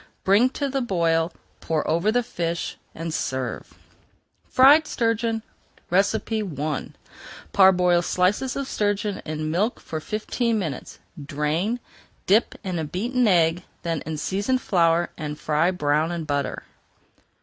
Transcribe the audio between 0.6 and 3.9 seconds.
the boil, pour over the fish, and serve.